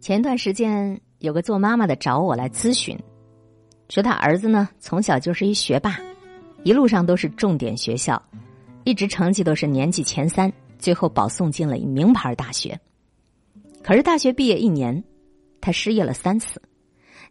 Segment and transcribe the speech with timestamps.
[0.00, 2.96] 前段时间，有个做妈妈的找我来咨询，
[3.88, 5.98] 说他儿子呢从小就是一学霸，
[6.62, 8.20] 一路上都是重点学校，
[8.84, 12.78] 一直成绩都是年级前三，最后保送进了一名牌大学。
[13.82, 15.02] 可是大学毕业一年，
[15.60, 16.62] 他失业了三次，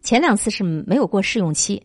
[0.01, 1.81] 前两次是没有过试用期，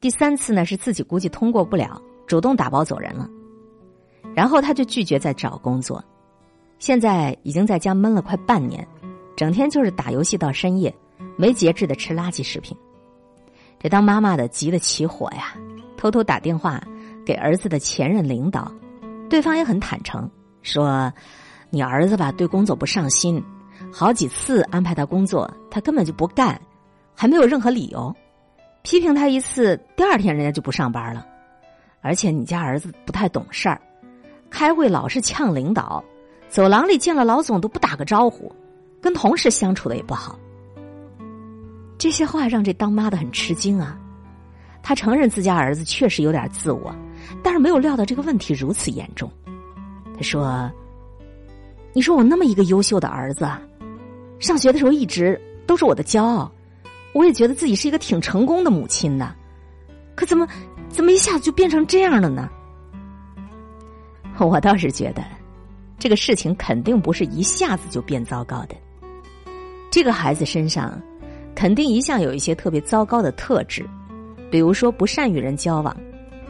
[0.00, 3.28] 第三次呢是自己估计通过不了，主动打包走人了。
[4.32, 6.02] 然后他就拒绝再找工作，
[6.78, 8.86] 现在已经在家闷了快半年。
[9.36, 10.94] 整天就是打游戏到深夜，
[11.36, 12.76] 没节制的吃垃圾食品。
[13.78, 15.54] 这当妈妈的急得起火呀，
[15.96, 16.82] 偷偷打电话
[17.24, 18.70] 给儿子的前任领导，
[19.30, 20.28] 对方也很坦诚，
[20.60, 21.10] 说
[21.70, 23.42] ：“你儿子吧，对工作不上心，
[23.90, 26.60] 好几次安排他工作，他根本就不干，
[27.14, 28.14] 还没有任何理由。
[28.82, 31.26] 批评他一次，第二天人家就不上班了。
[32.02, 33.80] 而且你家儿子不太懂事儿，
[34.50, 36.04] 开会老是呛领导，
[36.48, 38.54] 走廊里见了老总都不打个招呼。”
[39.00, 40.38] 跟同事相处的也不好，
[41.98, 43.98] 这些话让这当妈的很吃惊啊！
[44.82, 46.94] 他承认自家儿子确实有点自我，
[47.42, 49.30] 但是没有料到这个问题如此严重。
[50.16, 50.70] 他说
[51.92, 53.46] ：“你说我那么一个优秀的儿子，
[54.38, 56.50] 上学的时候一直都是我的骄傲，
[57.12, 59.34] 我也觉得自己是一个挺成功的母亲的，
[60.14, 60.46] 可怎么
[60.88, 62.48] 怎么一下子就变成这样了呢？”
[64.38, 65.22] 我倒是觉得，
[65.98, 68.74] 这个事情肯定不是一下子就变糟糕的。
[69.90, 71.00] 这个孩子身上，
[71.52, 73.84] 肯定一向有一些特别糟糕的特质，
[74.48, 75.94] 比如说不善与人交往，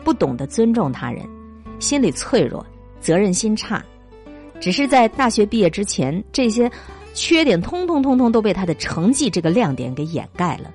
[0.05, 1.27] 不懂得尊重他人，
[1.79, 2.65] 心理脆弱，
[3.01, 3.83] 责任心差。
[4.61, 6.71] 只是在大学毕业之前，这些
[7.15, 10.71] 缺点通通通通都被他的成绩这个亮点给掩盖了。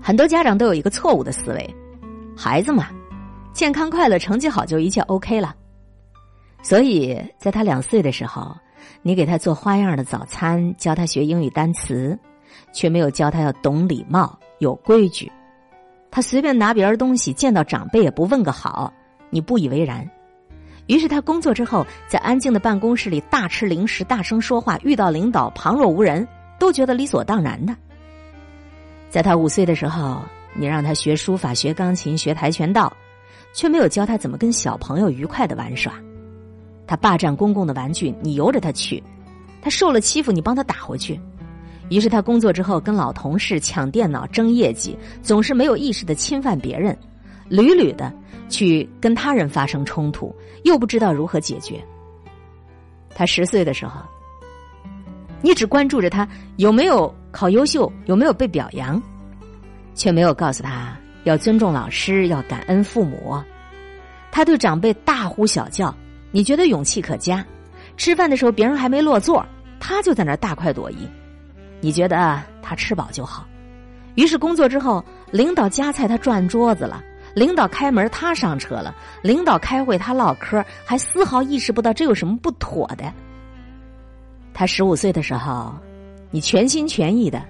[0.00, 1.74] 很多家长都有一个错误的思维：
[2.36, 2.88] 孩子嘛，
[3.52, 5.56] 健康快乐，成绩好就一切 OK 了。
[6.62, 8.56] 所以在他两岁的时候。
[9.02, 12.18] 你给他做花样的早餐，教他学英语单词，
[12.72, 15.30] 却没有教他要懂礼貌、有规矩。
[16.10, 18.92] 他随便拿别人东西，见到长辈也不问个好，
[19.30, 20.08] 你不以为然。
[20.86, 26.26] 于是他工作之后，在安静的办公室里大吃零食、大声说话，遇到领导旁若无人，
[26.58, 27.74] 都觉得理所当然的。
[29.08, 30.22] 在他五岁的时候，
[30.54, 32.94] 你让他学书法、学钢琴、学跆拳道，
[33.52, 35.92] 却没有教他怎么跟小朋友愉快的玩耍。
[36.86, 39.02] 他霸占公共的玩具，你由着他去；
[39.62, 41.18] 他受了欺负，你帮他打回去。
[41.90, 46.96] 于是他工作之后跟老同事抢电脑、争业绩，总是没有意识的侵犯别人，
[47.48, 48.12] 屡屡的
[48.48, 50.34] 去跟他人发生冲突，
[50.64, 51.82] 又不知道如何解决。
[53.14, 54.00] 他十岁的时候，
[55.42, 59.00] 你只关注着他有没有考优秀，有没有被表扬，
[59.94, 63.38] 却没有告诉他要尊重老师，要感恩父母。
[64.32, 65.94] 他对长辈大呼小叫。
[66.34, 67.46] 你觉得勇气可嘉，
[67.96, 69.46] 吃饭的时候别人还没落座，
[69.78, 71.08] 他就在那大快朵颐。
[71.80, 73.46] 你觉得他吃饱就好，
[74.16, 77.00] 于是工作之后，领导夹菜他转桌子了，
[77.36, 83.12] 领导开门他上车了，领导开会他唠嗑，还丝毫意识不到这有什么不妥的。
[84.52, 85.72] 他十五岁的时候，
[86.32, 87.40] 你全心全意的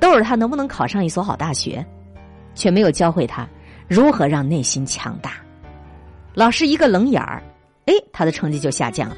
[0.00, 1.86] 都是他能不能考上一所好大学，
[2.56, 3.46] 却没有教会他
[3.86, 5.34] 如何让内心强大。
[6.34, 7.40] 老师一个冷眼儿。
[7.86, 9.16] 哎，他的成绩就下降了。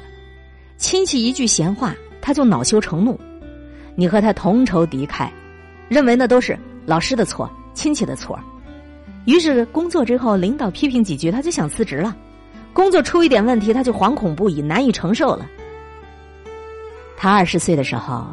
[0.77, 3.19] 亲戚一句闲话，他就恼羞成怒。
[3.95, 5.29] 你和他同仇敌忾，
[5.87, 8.39] 认为那都是老师的错、亲戚的错。
[9.25, 12.15] 于是工作之后，领导批评几句，他就想辞职了。
[12.73, 15.49] 工作出一点问题，他就惶恐不已，难以承受了。
[17.15, 18.27] 他二十岁的时候，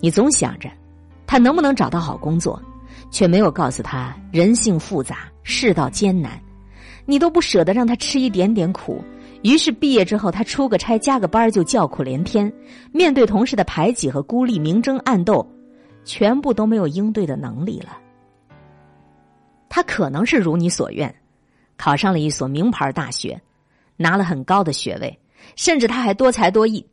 [0.00, 0.70] 你总想着
[1.26, 2.60] 他能不能找到好工作，
[3.10, 6.40] 却没有告诉他人性复杂、世道艰难，
[7.04, 9.04] 你都不舍得让他吃一点点苦。
[9.42, 12.52] 于是毕业之后，他出个差加个班就叫苦连天，
[12.92, 15.44] 面对同事的排挤和孤立，明争暗斗，
[16.04, 17.98] 全部都没有应对的能力了。
[19.68, 21.12] 他可能是如你所愿，
[21.76, 23.40] 考上了一所名牌大学，
[23.96, 25.18] 拿了很高的学位，
[25.56, 26.86] 甚至他还多才多艺，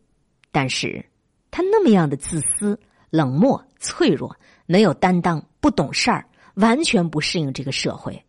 [0.51, 1.05] 但是
[1.51, 2.79] 他那么样的自私、
[3.11, 4.35] 冷漠、脆弱，
[4.65, 6.25] 没有担当，不懂事儿，
[6.55, 8.19] 完全不适应这个社会，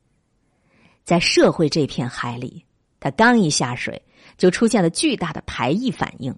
[1.04, 2.62] 在社会这片海里，
[2.98, 4.02] 他刚一下水。
[4.40, 6.34] 就出现了巨大的排异反应，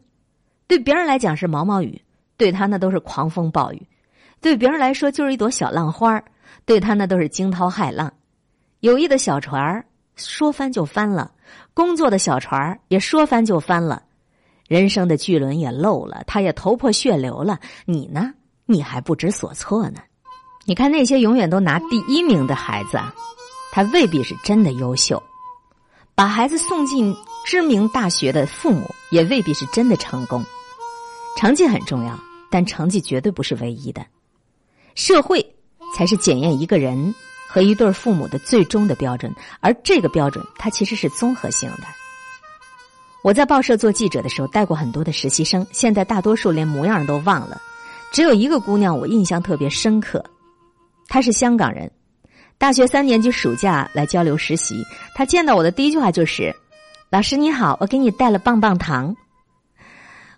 [0.67, 2.03] 对别人来讲是毛毛雨，
[2.37, 3.79] 对他那都是狂风暴雨；
[4.41, 6.21] 对别人来说就是一朵小浪花
[6.65, 8.13] 对他那都是惊涛骇浪。
[8.81, 11.31] 友谊的小船儿说翻就翻了，
[11.75, 14.03] 工作的小船儿也说翻就翻了，
[14.67, 17.61] 人生的巨轮也漏了，他也头破血流了。
[17.85, 18.35] 你呢？
[18.67, 20.01] 你还不知所措呢？
[20.65, 22.99] 你看那些永远都拿第一名的孩子，
[23.71, 25.23] 他未必是真的优秀。
[26.15, 30.45] 把孩子送进知名大学的父母也未必是真的成功。
[31.37, 32.19] 成绩很重要，
[32.51, 34.05] 但成绩绝对不是唯一的。
[34.95, 35.55] 社会
[35.97, 37.15] 才是检验一个人
[37.49, 41.85] 和一对父母的最终的标准，而这个标准它其实是综合性的。
[43.23, 47.61] 我在报社做记者的时候带过很多的实习生，现在大多数连模样都忘了，
[48.13, 50.23] 只有一个姑娘我印象特别深刻，
[51.09, 51.91] 她是香港人，
[52.59, 54.85] 大学三年级暑假来交流实习，
[55.15, 56.55] 她见到我的第一句话就是
[57.13, 59.15] ：“老师你好，我给你带了棒棒糖。”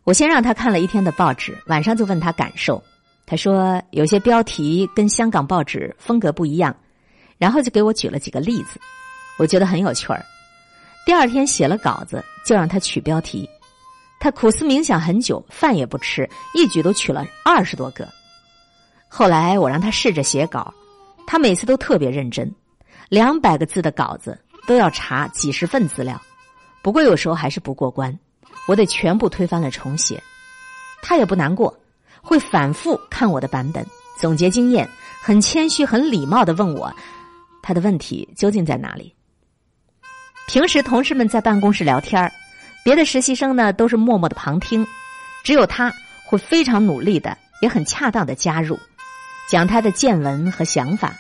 [0.03, 2.83] 我先让他看了一天的报纸，晚上就问他感受，
[3.27, 6.75] 他说有些标题跟香港报纸风格不一样，
[7.39, 8.81] 然后就给我举了几个例子，
[9.39, 10.21] 我觉得很有趣儿。
[11.07, 13.49] 第二天写了稿子，就让他取标题。
[14.19, 18.09] 他苦思冥想很久，饭也不吃，一举都取了二十多个。
[19.09, 20.75] 后来我让他试着写稿，
[21.25, 22.53] 他每次都特别认真，
[23.09, 24.37] 两百个字的稿子
[24.67, 26.21] 都要查几十份资料。
[26.85, 28.15] 不过有时候还是不过关，
[28.69, 30.23] 我得全部推翻了重写。
[31.01, 31.75] 他也不难过，
[32.21, 33.83] 会反复看我的版本，
[34.21, 34.87] 总结经验，
[35.23, 36.95] 很谦虚、很礼貌的问我，
[37.63, 39.15] 他的问题究竟在哪里。
[40.47, 42.31] 平时同事们在办公室聊天
[42.85, 44.87] 别的实习生呢都是默默的旁听，
[45.43, 45.91] 只有他
[46.27, 48.79] 会非常努力的，也很恰当的加入，
[49.49, 51.15] 讲他的见闻和想法。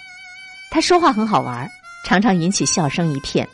[0.71, 1.67] 他说话很好玩
[2.05, 3.49] 常常引起笑声一片。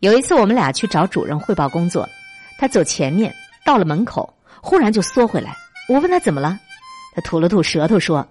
[0.00, 2.08] 有一次我们俩去找主任汇报工作，
[2.56, 3.34] 他走前面
[3.64, 5.56] 到了门口，忽然就缩回来。
[5.88, 6.58] 我问他怎么了，
[7.14, 8.26] 他吐了吐舌头说：“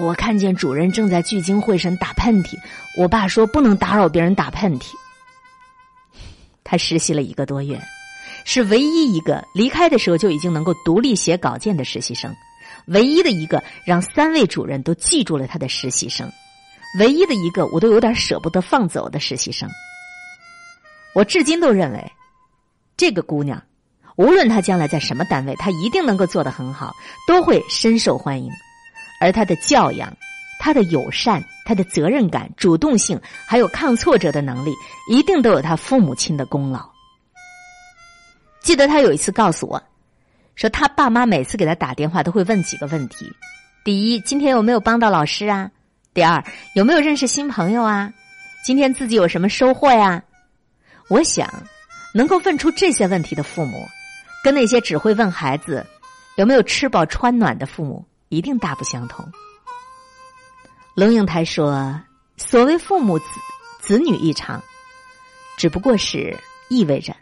[0.00, 2.56] 我看见主任正在聚精会神打喷嚏，
[2.96, 4.92] 我爸说不能打扰别人打喷嚏。”
[6.64, 7.78] 他实习了一个多月，
[8.46, 12.34] 是唯一一个离开的时候就已经能够独立写稿件的实习生，
[12.86, 16.32] 唯一的一个让三位主任都记住了他的实习生，
[16.98, 19.68] 唯一的一个我都有点舍不得放走的实习生。
[21.14, 22.12] 我至今都认为，
[22.96, 23.62] 这个姑娘，
[24.16, 26.94] 无论她将来在什么单位，她一定能够做得很好，
[27.26, 28.50] 都会深受欢迎。
[29.20, 30.16] 而她的教养。
[30.64, 34.72] 她的友善、她的责任感、主动性，还有抗挫折的能力，
[35.10, 36.88] 一定都有她父母亲的功劳。
[38.60, 39.82] 记得她有一次告诉我，
[40.54, 43.26] 说她爸妈每次给她打电话都会问几个问题：
[43.84, 45.68] 第一，今天有没有帮到老师啊？
[46.14, 46.44] 第二，
[46.76, 48.12] 有没有认识新朋友啊？
[48.64, 50.22] 今天自己有什么收获呀？
[51.08, 51.50] 我想，
[52.14, 53.86] 能够问出这些问题的父母，
[54.42, 55.84] 跟那些只会问孩子
[56.36, 59.30] 有没有吃饱穿暖的父母，一定大不相同。
[60.94, 62.00] 龙应台说
[62.36, 63.24] ：“所谓父母子
[63.80, 64.62] 子女一场，
[65.56, 66.36] 只不过是
[66.68, 67.14] 意味着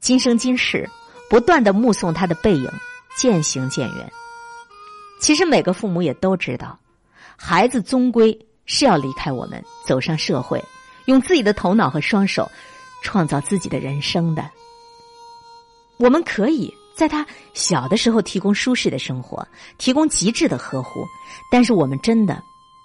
[0.00, 0.88] 今生今世
[1.28, 2.70] 不断的目送他的背影
[3.16, 4.12] 渐行渐远。
[5.20, 6.78] 其实每个父母也都知道，
[7.36, 10.62] 孩子终归是要离开我们，走上社会，
[11.04, 12.50] 用自己的头脑和双手
[13.02, 14.50] 创造自己的人生的。
[15.98, 19.46] 我们可以在他小的时候提供舒适的生活，
[19.78, 21.06] 提供极致的呵护，
[21.50, 22.42] 但是我们真的。”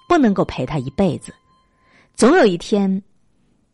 [0.08, 1.34] 不能够陪他一辈子，
[2.14, 3.02] 总有一天，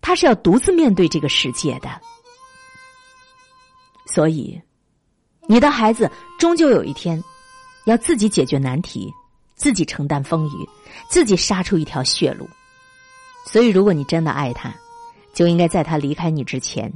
[0.01, 1.91] 他是要独自面对这个世界的。
[4.07, 4.59] 所以，
[5.47, 7.23] 你的孩子终究有一天
[7.85, 9.13] 要自己解决难题，
[9.57, 10.67] 自己承担风雨，
[11.11, 12.49] 自己杀出一条血路。
[13.45, 14.75] 所以，如果你真的爱他，
[15.33, 16.93] 就应该在他离开你之前，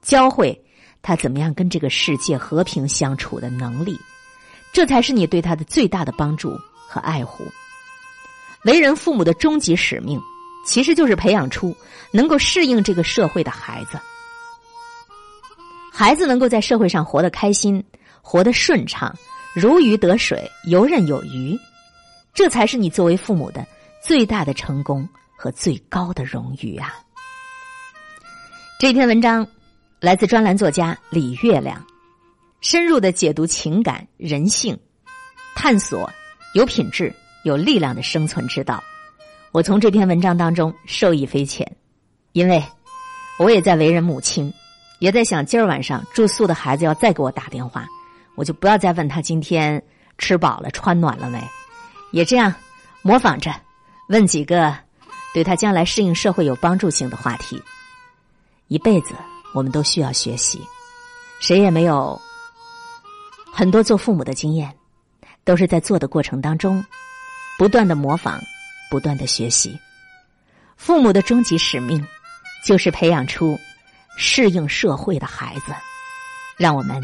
[0.00, 0.64] 教会
[1.02, 3.98] 他怎么样跟这个世界和平相处的能力，
[4.72, 6.56] 这才是你对他的最大的帮助
[6.88, 7.44] 和爱护。
[8.64, 10.20] 为人父母的终极使命，
[10.64, 11.76] 其实就是培养出
[12.12, 13.98] 能够适应这个社会的孩子。
[15.92, 17.82] 孩子能够在社会上活得开心、
[18.22, 19.14] 活得顺畅、
[19.54, 21.58] 如鱼得水、游刃有余，
[22.32, 23.66] 这才是你作为父母的
[24.02, 26.94] 最大的成功和最高的荣誉啊！
[28.82, 29.46] 这篇文章
[30.00, 31.86] 来自专栏作家李月亮，
[32.60, 34.76] 深入的解读情感、人性，
[35.54, 36.12] 探索
[36.52, 37.14] 有品质。
[37.44, 38.82] 有力量的生存之道，
[39.52, 41.76] 我从这篇文章当中受益匪浅，
[42.32, 42.60] 因为
[43.38, 44.52] 我也在为人母亲，
[44.98, 47.86] 也在想今儿晚上住宿的孩子要再给我打电话，
[48.34, 49.80] 我就不要再问他今天
[50.18, 51.40] 吃饱了穿暖了没，
[52.10, 52.52] 也这样
[53.02, 53.54] 模仿着
[54.08, 54.76] 问几个
[55.32, 57.62] 对他将来适应社会有帮助性的话题。
[58.72, 59.14] 一辈子
[59.52, 60.58] 我们都需要学习，
[61.42, 62.18] 谁也没有
[63.52, 64.74] 很多做父母的经验，
[65.44, 66.82] 都是在做的过程当中。
[67.58, 68.40] 不断的模仿，
[68.90, 69.78] 不断的学习，
[70.78, 72.02] 父母的终极使命
[72.64, 73.58] 就是培养出
[74.16, 75.74] 适应社会的孩子。
[76.56, 77.02] 让我们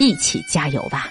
[0.00, 1.08] 一起加油吧！